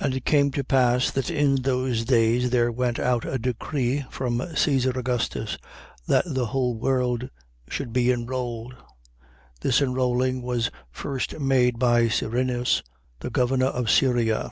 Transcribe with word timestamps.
2:1. 0.00 0.04
And 0.04 0.14
it 0.16 0.24
came 0.24 0.50
to 0.50 0.64
pass 0.64 1.12
that 1.12 1.30
in 1.30 1.62
those 1.62 2.04
days 2.04 2.50
there 2.50 2.72
went 2.72 2.98
out 2.98 3.24
a 3.24 3.38
decree 3.38 4.04
from 4.10 4.42
Caesar 4.56 4.90
Augustus 4.90 5.56
that 6.08 6.24
the 6.26 6.46
whole 6.46 6.74
world 6.74 7.30
should 7.68 7.92
be 7.92 8.10
enrolled. 8.10 8.74
2:2. 8.74 8.82
This 9.60 9.80
enrolling 9.80 10.42
was 10.42 10.72
first 10.90 11.38
made 11.38 11.78
by 11.78 12.08
Cyrinus, 12.08 12.82
the 13.20 13.30
governor 13.30 13.66
of 13.66 13.88
Syria. 13.88 14.50